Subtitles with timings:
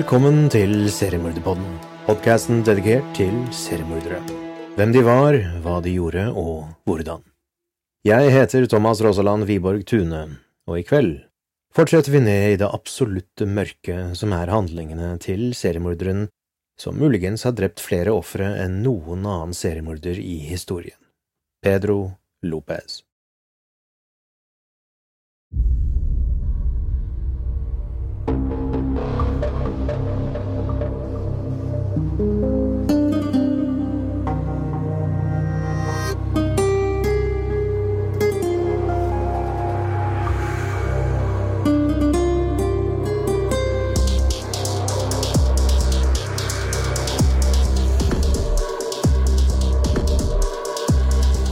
[0.00, 1.74] Velkommen til Seriemorderpodden,
[2.06, 4.16] podkasten dedikert til seriemordere.
[4.78, 7.20] Hvem de var, hva de gjorde og hvordan.
[8.08, 10.22] Jeg heter Thomas Rosaland Wiborg Tune,
[10.64, 11.18] og i kveld
[11.76, 16.30] fortsetter vi ned i det absolutte mørket som er handlingene til seriemorderen
[16.80, 20.96] som muligens har drept flere ofre enn noen annen seriemorder i historien,
[21.60, 22.06] Pedro
[22.40, 23.02] Lopez.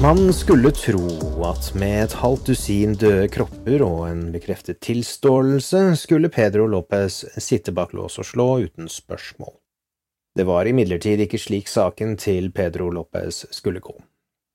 [0.09, 1.09] Man skulle tro
[1.45, 7.75] at med et halvt dusin døde kropper og en bekreftet tilståelse skulle Pedro Lopez sitte
[7.77, 9.53] bak lås og slå uten spørsmål.
[10.33, 13.99] Det var imidlertid ikke slik saken til Pedro Lopez skulle gå.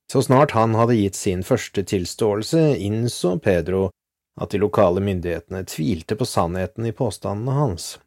[0.10, 3.92] Så snart han hadde gitt sin første tilståelse, innså Pedro
[4.42, 8.00] at de lokale myndighetene tvilte på sannheten i påstandene hans.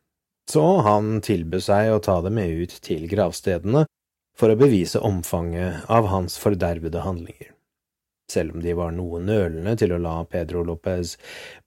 [0.51, 3.87] Så han tilbød seg å ta dem med ut til gravstedene
[4.37, 7.53] for å bevise omfanget av hans fordervede handlinger.
[8.33, 11.15] Selv om de var noe nølende til å la Pedro Lopez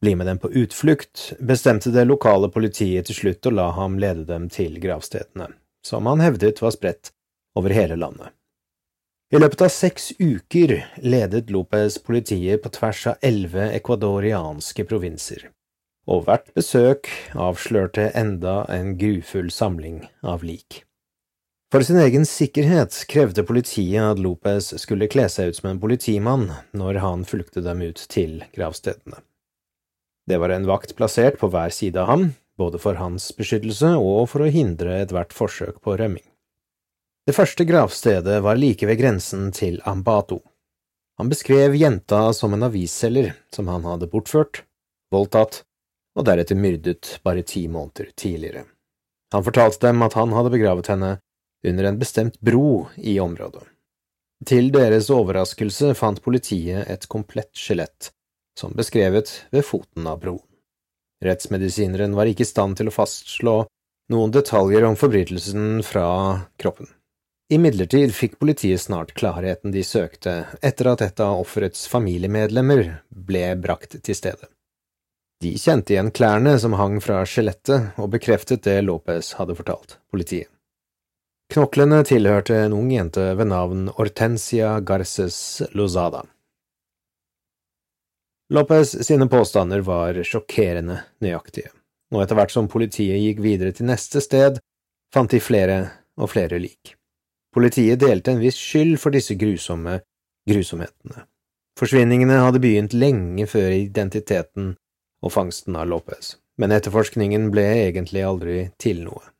[0.04, 4.26] bli med dem på utflukt, bestemte det lokale politiet til slutt å la ham lede
[4.28, 5.54] dem til gravstedene,
[5.86, 7.14] som han hevdet var spredt
[7.56, 8.36] over hele landet.
[9.30, 10.74] I løpet av seks uker
[11.06, 15.48] ledet Lopez politiet på tvers av elleve ecuadorianske provinser,
[16.10, 20.84] og hvert besøk avslørte enda en grufull samling av lik.
[21.70, 26.48] For sin egen sikkerhet krevde politiet at Lopez skulle kle seg ut som en politimann
[26.74, 29.20] når han fulgte dem ut til gravstedene.
[30.26, 32.26] Det var en vakt plassert på hver side av ham,
[32.58, 36.26] både for hans beskyttelse og for å hindre ethvert forsøk på rømming.
[37.30, 40.42] Det første gravstedet var like ved grensen til Ambato.
[41.22, 44.64] Han beskrev jenta som en avisselger som han hadde bortført,
[45.14, 45.62] voldtatt
[46.18, 48.66] og deretter myrdet bare ti måneder tidligere.
[49.38, 51.20] Han fortalte dem at han hadde begravet henne
[51.68, 53.64] under en bestemt bro i området.
[54.48, 58.12] Til deres overraskelse fant politiet et komplett skjelett,
[58.60, 60.46] som beskrevet ved foten av broen.
[61.24, 63.58] Rettsmedisineren var ikke i stand til å fastslå
[64.14, 66.08] noen detaljer om forbrytelsen fra
[66.62, 66.88] kroppen.
[67.52, 73.98] Imidlertid fikk politiet snart klarheten de søkte etter at et av offerets familiemedlemmer ble brakt
[74.06, 74.48] til stedet.
[75.42, 80.52] De kjente igjen klærne som hang fra skjelettet, og bekreftet det Lopez hadde fortalt politiet.
[81.50, 86.22] Knoklene tilhørte en ung jente ved navn Hortensia Garces Lozada.
[88.54, 91.72] Lopez sine påstander var sjokkerende nøyaktige,
[92.14, 94.60] og etter hvert som politiet gikk videre til neste sted,
[95.14, 95.80] fant de flere
[96.22, 96.94] og flere lik.
[97.50, 99.98] Politiet delte en viss skyld for disse grusomme
[100.50, 101.26] grusomhetene.
[101.82, 104.76] Forsvinningene hadde begynt lenge før identiteten
[105.26, 109.34] og fangsten av Lopez, men etterforskningen ble egentlig aldri til noe.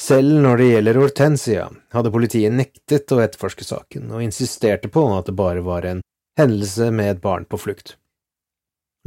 [0.00, 5.30] Selv når det gjelder Hortensia, hadde politiet nektet å etterforske saken, og insisterte på at
[5.30, 6.02] det bare var en
[6.38, 7.94] hendelse med et barn på flukt.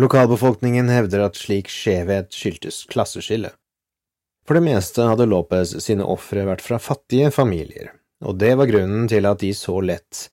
[0.01, 3.51] Lokalbefolkningen hevder at slik skjevhet skyldtes klasseskille.
[4.47, 7.91] For det meste hadde Lopez sine ofre vært fra fattige familier,
[8.23, 10.29] og det var grunnen til at de så lett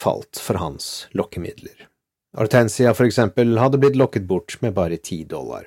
[0.00, 1.90] falt for hans lokkemidler.
[2.38, 5.66] Hortensia, for eksempel, hadde blitt lokket bort med bare ti dollar.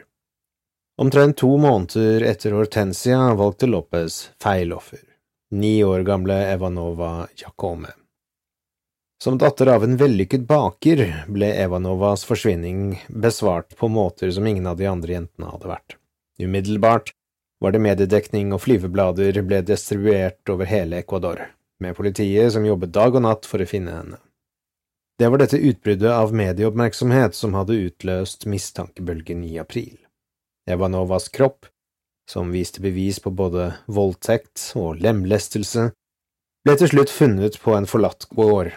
[0.97, 4.99] Omtrent to måneder etter Hortensia valgte Lopez feil offer,
[5.51, 7.89] ni år gamle Evanova Jacome.
[9.23, 11.01] Som datter av en vellykket baker
[11.33, 15.97] ble Evanovas forsvinning besvart på måter som ingen av de andre jentene hadde vært.
[16.37, 17.09] Umiddelbart
[17.63, 21.41] var det mediedekning og flyveblader ble distribuert over hele Ecuador,
[21.81, 24.21] med politiet som jobbet dag og natt for å finne henne.
[25.17, 30.02] Det var dette utbruddet av medieoppmerksomhet som hadde utløst mistankebølgen i april.
[30.69, 31.65] Evanovas kropp,
[32.29, 35.89] som viste bevis på både voldtekt og lemlestelse,
[36.63, 38.71] ble til slutt funnet på en forlatt gård.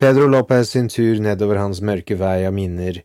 [0.00, 3.00] Pedro Lopez sin tur nedover hans mørke vei av minner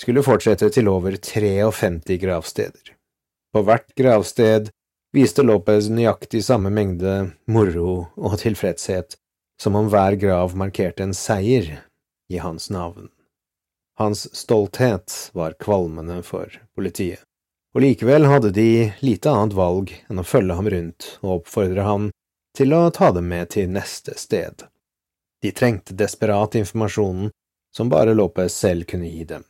[0.00, 2.92] skulle fortsette til over 53 gravsteder.
[3.52, 4.70] På hvert gravsted
[5.16, 9.16] viste Lopez nøyaktig samme mengde moro og tilfredshet,
[9.60, 11.72] som om hver grav markerte en seier
[12.32, 13.10] i hans navn.
[14.00, 17.26] Hans stolthet var kvalmende for politiet
[17.74, 22.08] og likevel hadde de lite annet valg enn å følge ham rundt og oppfordre ham
[22.56, 24.66] til å ta dem med til neste sted.
[25.42, 27.30] De trengte desperat informasjonen
[27.74, 29.44] som bare Lopez selv kunne gi dem,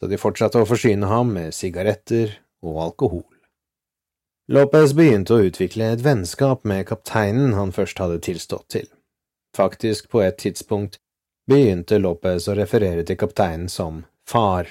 [0.00, 2.32] så de fortsatte å forsyne ham med sigaretter
[2.64, 3.26] og alkohol.
[4.50, 8.88] Lopez begynte å utvikle et vennskap med kapteinen han først hadde tilstått til.
[9.54, 10.98] Faktisk, på et tidspunkt
[11.50, 14.66] begynte Lopez å referere til kapteinen som far,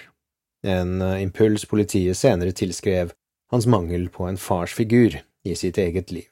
[0.67, 3.13] en eh, impuls politiet senere tilskrev
[3.51, 6.27] hans mangel på en farsfigur i sitt eget liv.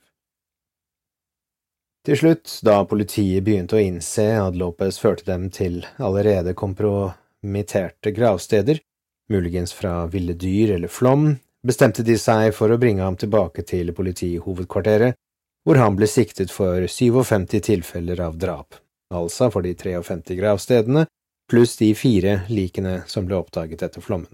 [2.07, 8.79] Til slutt, da politiet begynte å innse at Lopez førte dem til allerede kompromitterte gravsteder,
[9.27, 11.33] muligens fra ville dyr eller flom,
[11.67, 15.17] bestemte de seg for å bringe ham tilbake til politihovedkvarteret,
[15.67, 18.79] hvor han ble siktet for 57 tilfeller av drap,
[19.11, 21.03] altså for de 53 gravstedene,
[21.51, 24.31] pluss de fire likene som ble oppdaget etter flommen.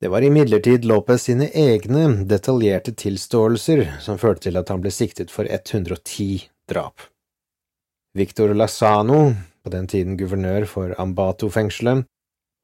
[0.00, 5.32] Det var imidlertid Lopez sine egne detaljerte tilståelser som førte til at han ble siktet
[5.32, 7.00] for 110 drap.
[8.16, 9.32] Victor Lasano,
[9.64, 12.04] på den tiden guvernør for Ambato-fengselet,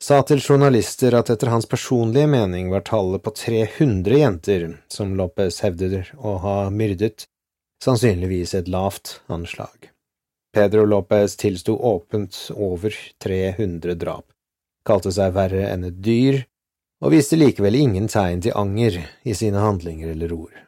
[0.03, 5.61] sa til journalister at etter hans personlige mening var tallet på 300 jenter som Lopez
[5.65, 7.29] hevder å ha myrdet,
[7.85, 9.92] sannsynligvis et lavt anslag.
[10.53, 12.95] Pedro Lopez tilsto åpent over
[13.25, 14.27] 300 drap,
[14.85, 16.43] kalte seg verre enn et dyr,
[17.03, 20.59] og viste likevel ingen tegn til anger i sine handlinger eller ord.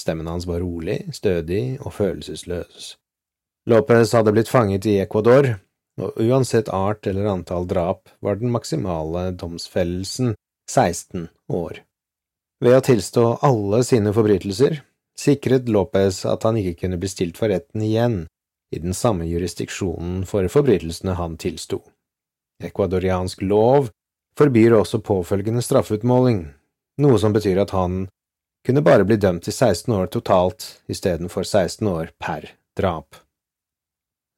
[0.00, 2.96] Stemmen hans var rolig, stødig og følelsesløs.
[3.70, 5.54] Lopez hadde blitt fanget i Ecuador,
[6.00, 10.34] og uansett art eller antall drap var den maksimale domsfellelsen
[10.70, 11.82] 16 år.
[12.62, 14.80] Ved å tilstå alle sine forbrytelser
[15.18, 18.22] sikret Lopez at han ikke kunne bli stilt for retten igjen
[18.72, 21.82] i den samme jurisdiksjonen for forbrytelsene han tilsto.
[22.62, 23.90] Ecuadoriansk lov
[24.38, 26.46] forbyr også påfølgende straffeutmåling,
[27.04, 28.06] noe som betyr at han
[28.66, 33.18] kunne bare bli dømt til 16 år totalt istedenfor 16 år per drap.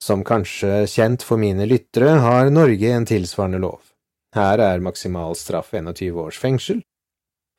[0.03, 3.81] Som kanskje kjent for mine lyttere har Norge en tilsvarende lov.
[4.35, 6.83] Her er maksimal straff 21 års fengsel.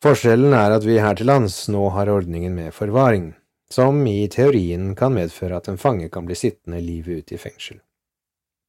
[0.04, 3.32] Forskjellen er at vi her til lands nå har ordningen med forvaring,
[3.72, 7.82] som i teorien kan medføre at en fange kan bli sittende livet ut i fengsel.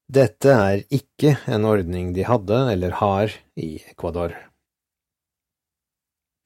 [0.06, 4.36] Dette er ikke en ordning de hadde eller har i Ecuador.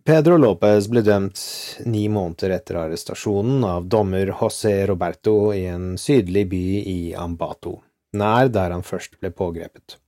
[0.05, 1.41] Pedro Lopez ble dømt
[1.85, 7.77] ni måneder etter arrestasjonen av dommer José Roberto i en sydlig by i Ambato,
[8.17, 9.99] nær der han først ble pågrepet.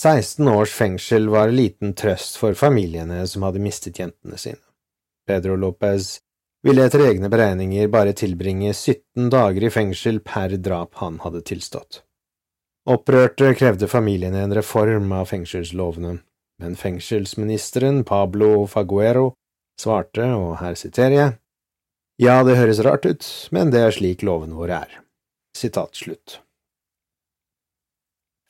[0.00, 4.62] 16 års fengsel var liten trøst for familiene som hadde mistet jentene sine.
[5.28, 6.22] Pedro Lopez
[6.62, 12.02] ville etter egne beregninger bare tilbringe 17 dager i fengsel per drap han hadde tilstått.
[12.90, 16.16] Opprørte krevde familiene en reform av fengselslovene,
[16.62, 19.32] men fengselsministeren Pablo Faguero
[19.78, 21.36] svarte, og her siterer jeg,
[22.22, 24.98] ja, det høres rart ut, men det er slik lovene våre er.
[25.58, 26.40] Sitat slutt.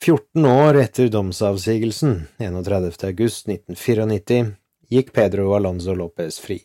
[0.03, 2.91] 14 år etter domsavsigelsen, 31.
[3.07, 4.51] august 1994,
[4.91, 6.59] gikk Pedro Alonso Lopez fri.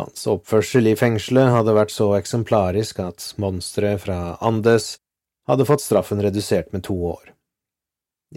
[0.00, 4.94] Hans oppførsel i fengselet hadde vært så eksemplarisk at monsteret fra Andes
[5.50, 7.34] hadde fått straffen redusert med to år.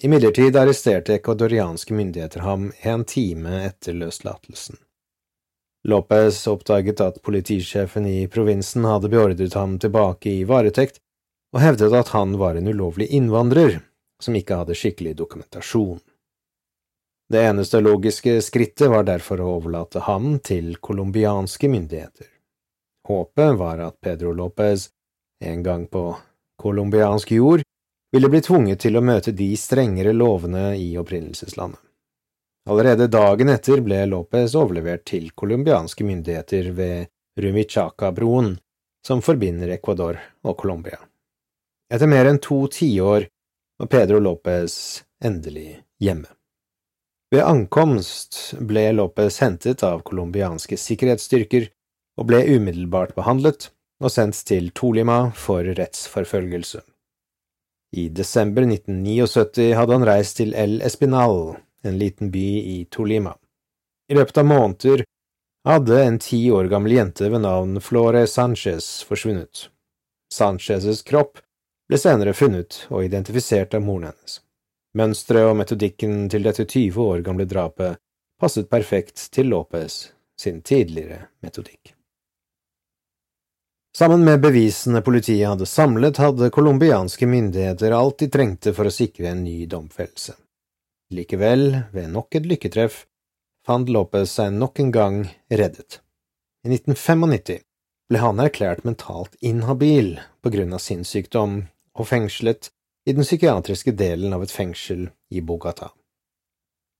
[0.04, 4.76] Imidlertid arresterte ecuadorianske myndigheter ham en time etter løslatelsen.
[5.87, 10.99] Lopez oppdaget at politisjefen i provinsen hadde beordret ham tilbake i varetekt,
[11.56, 13.80] og hevdet at han var en ulovlig innvandrer
[14.23, 16.02] som ikke hadde skikkelig dokumentasjon.
[17.33, 22.28] Det eneste logiske skrittet var derfor å overlate ham til colombianske myndigheter.
[23.09, 24.92] Håpet var at Pedro Lopez
[25.42, 26.04] en gang på
[26.61, 27.63] colombiansk jord,
[28.13, 31.81] ville bli tvunget til å møte de strengere lovene i opprinnelseslandet.
[32.69, 37.09] Allerede dagen etter ble Lopez overlevert til colombianske myndigheter ved
[37.42, 38.54] Rumichaca-broen,
[39.07, 41.02] som forbinder Ecuador og Colombia.
[41.90, 43.25] Etter mer enn to tiår
[43.81, 46.30] var Pedro Lopez endelig hjemme.
[47.33, 51.63] Ved ankomst ble Lopez hentet av colombianske sikkerhetsstyrker
[52.21, 53.71] og ble umiddelbart behandlet
[54.04, 56.83] og sendt til Tolima for rettsforfølgelse.
[57.97, 63.33] I desember 1979 hadde han reist til El Espinal, en liten by i Tolima.
[64.13, 65.06] I løpet av måneder
[65.66, 69.71] hadde en ti år gammel jente ved navn Flore Sanchez forsvunnet.
[70.30, 71.42] Sanchezes kropp
[71.90, 74.43] ble senere funnet og identifisert av moren hennes.
[74.94, 77.97] Mønsteret og metodikken til dette 20 år gamle drapet
[78.40, 80.09] passet perfekt til Lopez
[80.40, 81.94] sin tidligere metodikk.
[83.97, 89.30] Sammen med bevisene politiet hadde samlet, hadde colombianske myndigheter alt de trengte for å sikre
[89.30, 90.33] en ny domfellelse.
[91.14, 93.04] Likevel, ved nok et lykketreff,
[93.66, 95.19] fant Lopez seg nok en gang
[95.50, 96.02] reddet.
[96.66, 97.62] I 1995
[98.09, 101.62] ble han erklært mentalt inhabil på grunn av sinnssykdom
[101.94, 102.71] og fengslet
[103.06, 105.92] i den psykiatriske delen av et fengsel i Bogata.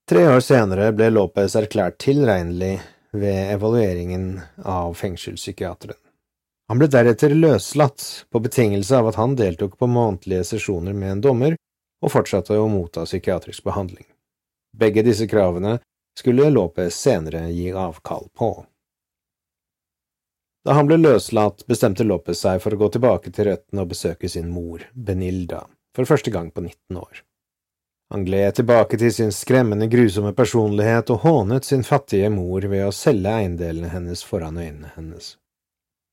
[0.10, 2.76] Tre år senere ble Lopez erklært tilregnelig
[3.16, 5.96] ved evalueringen av fengselspsykiateren.
[6.68, 11.24] Han ble deretter løslatt på betingelse av at han deltok på månedlige sesjoner med en
[11.24, 11.56] dommer
[12.04, 14.06] og fortsatte å motta psykiatrisk behandling.
[14.76, 15.78] Begge disse kravene
[16.20, 18.52] skulle Lopez senere gi avkall på.
[20.64, 24.30] Da han ble løslatt, bestemte Lopez seg for å gå tilbake til røttene og besøke
[24.32, 27.22] sin mor, Benilda, for første gang på 19 år.
[28.14, 32.94] Han gled tilbake til sin skremmende, grusomme personlighet og hånet sin fattige mor ved å
[32.94, 35.36] selge eiendelene hennes foran øynene hennes.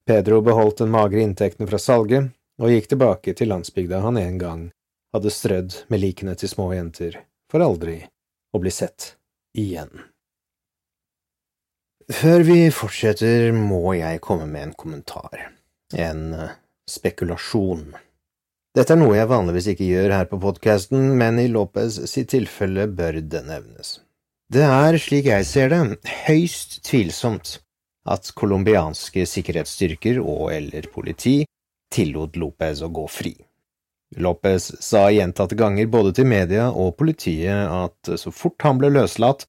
[0.08, 4.62] Pedro beholdt den magre inntekten fra salget og gikk tilbake til landsbygda han en gang
[5.14, 7.20] hadde strødd med likene til små jenter,
[7.50, 7.98] for aldri
[8.54, 9.14] å bli sett
[9.58, 9.92] igjen.
[12.10, 15.50] Før vi fortsetter, må jeg komme med en kommentar,
[15.94, 16.56] en eh,
[16.90, 17.92] spekulasjon.
[18.70, 22.86] Dette er noe jeg vanligvis ikke gjør her på podkasten, men i Lopez sitt tilfelle
[22.86, 23.96] bør det nevnes.
[24.50, 25.80] Det er, slik jeg ser det,
[26.28, 27.56] høyst tvilsomt
[28.10, 31.40] at colombianske sikkerhetsstyrker og eller politi
[31.90, 33.32] tillot Lopez å gå fri.
[34.22, 39.46] Lopez sa gjentatte ganger både til media og politiet at så fort han ble løslatt,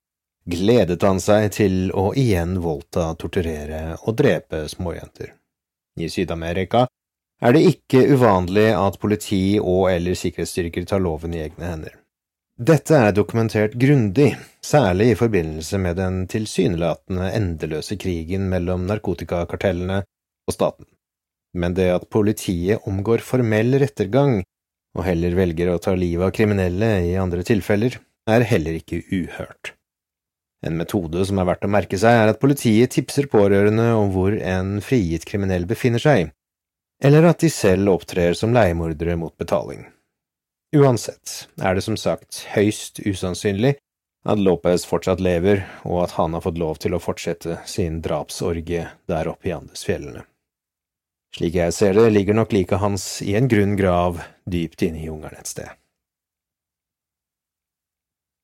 [0.50, 5.36] gledet han seg til å igjen voldta, torturere og drepe småjenter.
[6.02, 6.88] I Syd-Amerika
[7.42, 11.98] er det ikke uvanlig at politi og eller sikkerhetsstyrker tar loven i egne hender.
[12.62, 20.04] Dette er dokumentert grundig, særlig i forbindelse med den tilsynelatende endeløse krigen mellom narkotikakartellene
[20.46, 20.86] og staten.
[21.58, 24.44] Men det at politiet omgår formell rettergang
[24.98, 27.96] og heller velger å ta livet av kriminelle i andre tilfeller,
[28.30, 29.74] er heller ikke uhørt.
[30.62, 34.36] En metode som er verdt å merke seg, er at politiet tipser pårørende om hvor
[34.38, 36.30] en frigitt kriminell befinner seg,
[37.04, 39.88] eller at de selv opptrer som leiemordere mot betaling.
[40.76, 43.76] Uansett er det som sagt høyst usannsynlig
[44.24, 48.86] at Lopez fortsatt lever, og at han har fått lov til å fortsette sin drapsorgie
[49.10, 50.24] der oppe i Andesfjellene.
[51.36, 55.08] Slik jeg ser det, ligger nok liket hans i en grunn grav dypt inne i
[55.08, 55.70] jungelen et sted.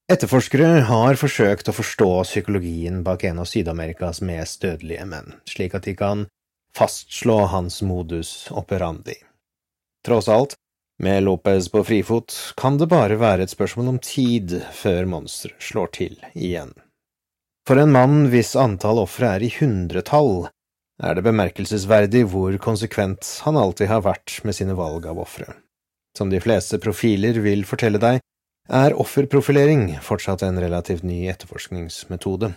[0.07, 5.83] Etterforskere har forsøkt å forstå psykologien bak en av Syd-Amerikas mest dødelige menn, slik at
[5.83, 6.23] de kan
[6.77, 9.15] fastslå hans modus operandi.
[10.05, 10.53] Tross alt,
[11.03, 15.89] med Lopez på frifot, kan det bare være et spørsmål om tid før monsteret slår
[15.97, 16.73] til igjen.
[17.67, 20.47] For en mann hvis antall ofre er i hundretall,
[21.03, 25.49] er det bemerkelsesverdig hvor konsekvent han alltid har vært med sine valg av ofre.
[26.17, 28.21] Som de fleste profiler vil fortelle deg,
[28.69, 32.53] er offerprofilering fortsatt en relativt ny etterforskningsmetode.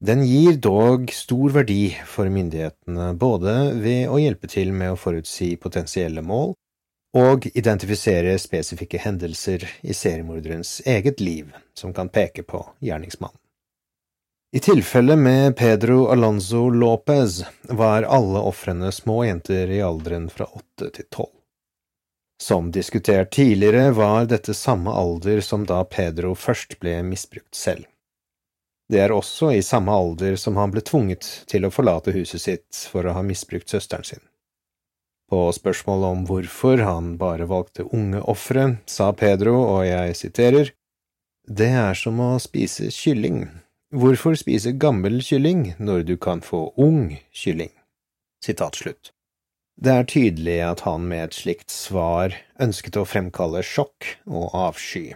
[0.00, 3.52] Den gir dog stor verdi for myndighetene både
[3.82, 6.54] ved å hjelpe til med å forutsi potensielle mål
[7.20, 13.36] og identifisere spesifikke hendelser i seriemorderens eget liv som kan peke på gjerningsmannen.
[14.56, 20.88] I tilfellet med Pedro Alonso Lopez var alle ofrene små jenter i alderen fra åtte
[20.96, 21.36] til tolv.
[22.40, 27.84] Som diskutert tidligere var dette samme alder som da Pedro først ble misbrukt selv.
[28.90, 32.80] Det er også i samme alder som han ble tvunget til å forlate huset sitt
[32.90, 34.22] for å ha misbrukt søsteren sin.
[35.30, 40.72] På spørsmål om hvorfor han bare valgte unge ofre, sa Pedro, og jeg siterer,
[41.46, 43.48] Det er som å spise kylling.
[43.90, 47.72] Hvorfor spise gammel kylling når du kan få ung kylling?
[48.44, 49.10] Sitat slutt.
[49.80, 55.14] Det er tydelig at han med et slikt svar ønsket å fremkalle sjokk og avsky.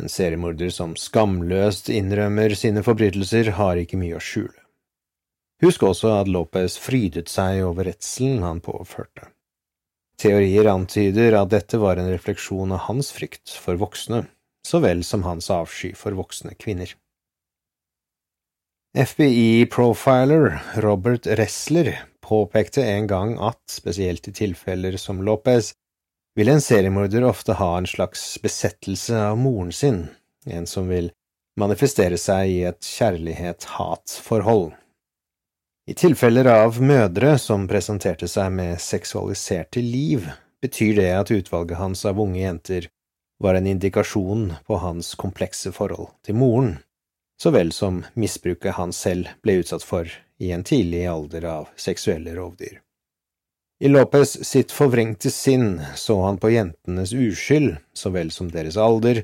[0.00, 4.58] En seriemorder som skamløst innrømmer sine forbrytelser, har ikke mye å skjule.
[5.62, 9.30] Husk også at Lopez frydet seg over redselen han påførte.
[10.18, 14.24] Teorier antyder at dette var en refleksjon av hans frykt for voksne,
[14.66, 16.90] så vel som hans avsky for voksne kvinner.
[18.94, 25.72] FBI-profiler Robert Ressler påpekte en gang at, spesielt i tilfeller som Lopez,
[26.34, 30.06] vil en seriemorder ofte ha en slags besettelse av moren sin,
[30.46, 31.12] en som vil
[31.60, 34.72] manifestere seg i et kjærlighet-hat-forhold.
[35.86, 40.26] I tilfeller av mødre som presenterte seg med seksualiserte liv,
[40.64, 42.88] betyr det at utvalget hans av unge jenter
[43.42, 46.78] var en indikasjon på hans komplekse forhold til moren,
[47.36, 50.08] så vel som misbruket han selv ble utsatt for
[50.40, 52.80] i en tidlig alder av seksuelle rovdyr.
[53.82, 59.22] I Lopez sitt forvrengte sinn så han på jentenes uskyld, så vel som deres alder,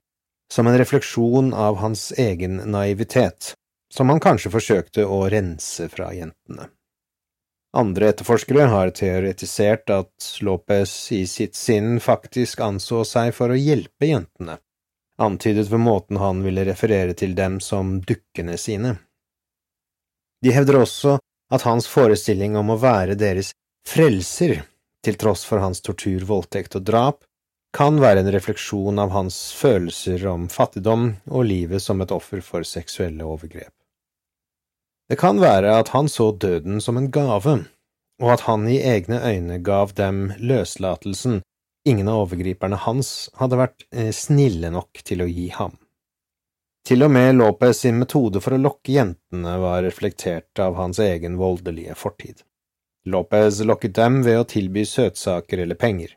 [0.53, 3.55] som en refleksjon av hans egen naivitet,
[3.95, 6.67] som han kanskje forsøkte å rense fra jentene.
[7.77, 14.11] Andre etterforskere har teoretisert at Lopez i sitt sinn faktisk anså seg for å hjelpe
[14.11, 14.59] jentene,
[15.23, 18.97] antydet ved måten han ville referere til dem som dukkene sine.
[20.43, 21.21] De hevder også
[21.55, 23.53] at hans forestilling om å være deres
[23.91, 24.63] frelser,
[25.05, 27.25] til tross for hans tortur, voldtekt og drap,
[27.75, 32.67] kan være en refleksjon av hans følelser om fattigdom og livet som et offer for
[32.67, 33.73] seksuelle overgrep.
[35.11, 37.57] Det kan være at han så døden som en gave,
[38.23, 41.41] og at han i egne øyne gav dem løslatelsen
[41.89, 45.79] ingen av overgriperne hans hadde vært eh, snille nok til å gi ham.
[46.87, 51.37] Til og med Lopez sin metode for å lokke jentene var reflektert av hans egen
[51.41, 52.43] voldelige fortid.
[53.09, 56.13] Lopez lokket dem ved å tilby søtsaker eller penger,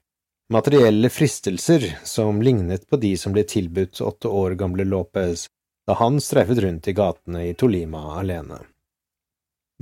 [0.51, 5.47] materielle fristelser som lignet på de som ble tilbudt åtte år gamle Lopez
[5.87, 8.59] da han streifet rundt i gatene i Tolima alene.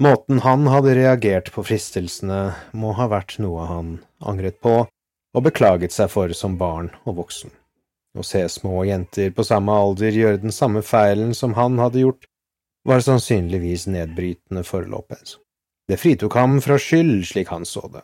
[0.01, 5.93] Måten han hadde reagert på fristelsene, må ha vært noe han angret på og beklaget
[5.93, 7.51] seg for som barn og voksen.
[8.17, 12.25] Å se små jenter på samme alder gjøre den samme feilen som han hadde gjort,
[12.87, 15.37] var sannsynligvis nedbrytende for Lopez.
[15.91, 18.01] Det fritok ham fra skyld, slik han så det.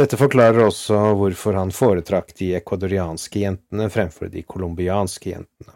[0.00, 5.74] Dette forklarer også hvorfor han foretrakk de ecuadorianske jentene fremfor de colombianske jentene.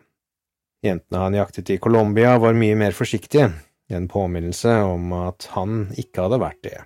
[0.86, 3.50] Jentene han jaktet i Colombia, var mye mer forsiktige,
[3.92, 6.78] en påminnelse om at han ikke hadde vært det.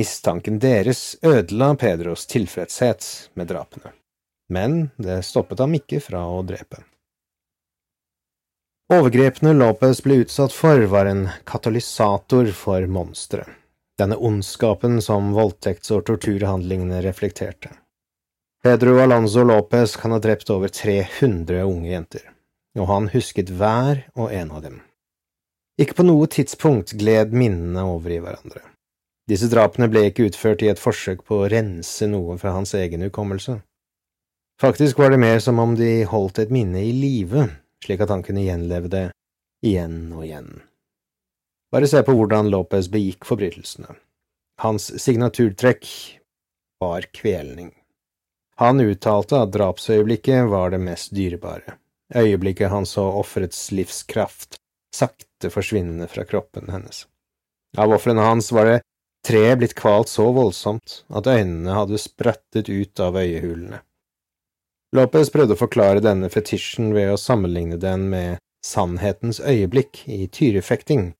[0.00, 3.92] Mistanken deres ødela Pedros tilfredshet med drapene,
[4.48, 6.80] men det stoppet ham ikke fra å drepe.
[8.88, 13.42] Overgrepene Lopez ble utsatt for, var en katalysator for monstre,
[14.00, 17.74] denne ondskapen som voldtekts- og torturhandlingene reflekterte.
[18.64, 22.24] Pedro Alonso Lopez kan ha drept over 300 unge jenter,
[22.80, 24.80] og han husket hver og en av dem.
[25.76, 28.64] Ikke på noe tidspunkt gled minnene over i hverandre.
[29.28, 33.04] Disse drapene ble ikke utført i et forsøk på å rense noe fra hans egen
[33.04, 33.60] hukommelse.
[34.58, 37.50] Faktisk var det mer som om de holdt et minne i live,
[37.84, 39.06] slik at han kunne gjenleve det
[39.64, 40.52] igjen og igjen.
[41.72, 43.96] Bare se på hvordan Lopez begikk forbrytelsene.
[44.62, 45.86] Hans signaturtrekk
[46.80, 47.72] var kvelning.
[48.58, 51.76] Han uttalte at drapsøyeblikket var det mest dyrebare,
[52.16, 54.58] øyeblikket han så offerets livskraft
[54.94, 57.04] sakte forsvinne fra kroppen hennes.
[57.78, 58.78] Av ofrene hans var det
[59.26, 63.82] tre blitt kvalt så voldsomt at øynene hadde sprettet ut av øyehulene.
[64.96, 71.12] Lopez prøvde å forklare denne fetisjen ved å sammenligne den med sannhetens øyeblikk i tyrefekting,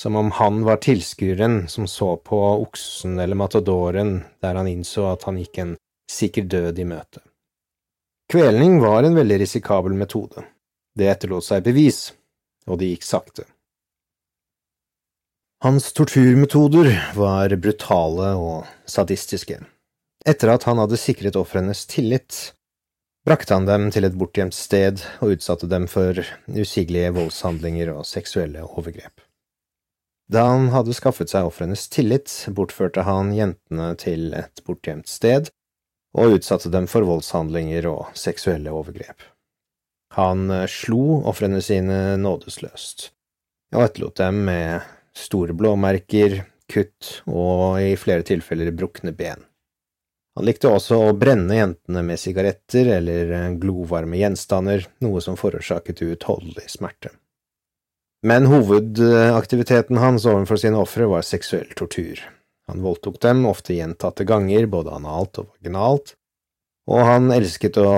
[0.00, 5.28] som om han var tilskueren som så på oksen eller matadoren der han innså at
[5.28, 5.76] han gikk en
[6.10, 7.22] sikker død i møte.
[8.32, 10.42] Kvelning var en veldig risikabel metode.
[10.98, 12.12] Det etterlot seg bevis,
[12.66, 13.44] og det gikk sakte.
[15.62, 19.60] Hans torturmetoder var brutale og sadistiske.
[20.26, 22.54] Etter at han hadde sikret ofrenes tillit,
[23.26, 26.18] brakte han dem til et bortgjemt sted og utsatte dem for
[26.50, 29.22] usigelige voldshandlinger og seksuelle overgrep.
[30.32, 35.50] Da han hadde skaffet seg ofrenes tillit, bortførte han jentene til et bortgjemt sted
[36.16, 39.22] og utsatte dem for voldshandlinger og seksuelle overgrep.
[40.16, 43.10] Han eh, slo ofrene sine nådesløst,
[43.72, 49.44] og etterlot dem med store blåmerker, kutt og i flere tilfeller brukne ben.
[50.36, 56.00] Han likte også å brenne jentene med sigaretter eller eh, glovarme gjenstander, noe som forårsaket
[56.06, 57.12] uutholdelig smerte.
[58.22, 62.22] Men hovedaktiviteten hans overfor sine ofre var seksuell tortur.
[62.70, 66.14] Han voldtok dem, ofte gjentatte ganger, både analt og vaginalt,
[66.90, 67.90] og han elsket å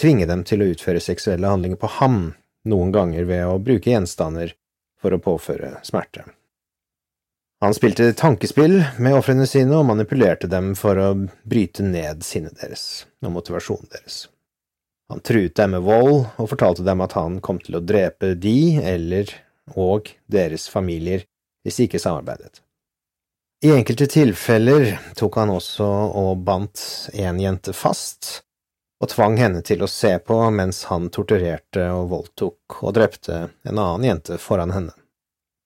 [0.00, 2.22] tvinge dem til å utføre seksuelle handlinger på ham,
[2.70, 4.54] noen ganger ved å bruke gjenstander
[5.02, 6.24] for å påføre smerte.
[7.64, 11.06] Han spilte tankespill med ofrene sine og manipulerte dem for å
[11.48, 14.16] bryte ned sinnet deres og motivasjonen deres.
[15.08, 18.76] Han truet dem med vold og fortalte dem at han kom til å drepe de
[18.84, 19.32] eller
[19.80, 21.24] og deres familier
[21.64, 22.60] hvis de ikke samarbeidet.
[23.64, 25.88] I enkelte tilfeller tok han også
[26.20, 26.82] og bandt
[27.16, 28.42] en jente fast,
[29.00, 33.78] og tvang henne til å se på mens han torturerte og voldtok og drepte en
[33.78, 34.92] annen jente foran henne,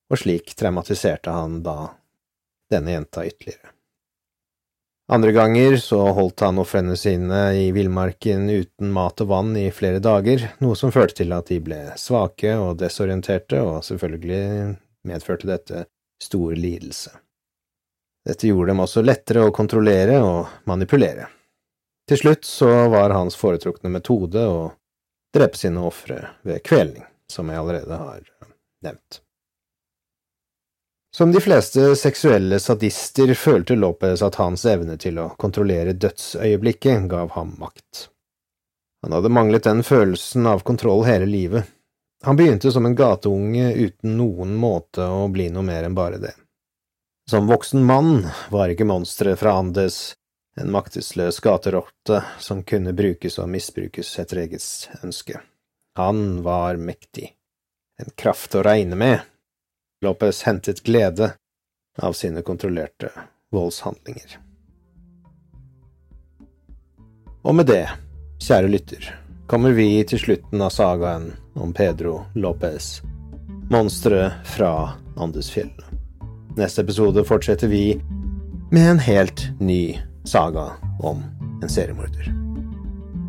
[0.09, 1.92] og slik traumatiserte han da
[2.73, 3.75] denne jenta ytterligere.
[5.11, 10.03] Andre ganger så holdt han ofrene sine i villmarken uten mat og vann i flere
[10.05, 14.75] dager, noe som førte til at de ble svake og desorienterte, og selvfølgelig
[15.09, 15.87] medførte dette
[16.21, 17.14] stor lidelse.
[18.29, 21.31] Dette gjorde dem også lettere å kontrollere og manipulere.
[22.09, 24.61] Til slutt så var hans foretrukne metode å
[25.33, 28.21] drepe sine ofre ved kvelning, som jeg allerede har
[28.85, 29.23] nevnt.
[31.19, 37.33] Som de fleste seksuelle sadister følte Lopez at hans evne til å kontrollere dødsøyeblikket gav
[37.35, 38.05] ham makt.
[39.03, 41.67] Han hadde manglet den følelsen av kontroll hele livet.
[42.23, 46.37] Han begynte som en gateunge uten noen måte å bli noe mer enn bare det.
[47.27, 50.15] Som voksen mann var ikke monsteret fra Andes
[50.55, 54.63] en maktesløs gaterotte som kunne brukes og misbrukes etter eget
[55.03, 55.43] ønske.
[55.99, 57.33] Han var mektig,
[57.99, 59.27] en kraft å regne med.
[60.05, 61.33] Lopez hentet glede
[61.99, 63.11] av sine kontrollerte
[63.51, 64.39] voldshandlinger.
[67.43, 67.87] Og med det,
[68.43, 69.09] kjære lytter,
[69.49, 73.01] kommer vi til slutten av sagaen om Pedro Lopez,
[73.73, 74.73] monsteret fra
[75.17, 75.99] Andesfjellene.
[76.59, 78.01] Neste episode fortsetter vi
[78.71, 81.23] med en helt ny saga om
[81.63, 82.33] en seriemorder.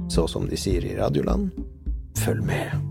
[0.09, 1.51] Så som de sier i Radioland,
[2.17, 2.88] følg med.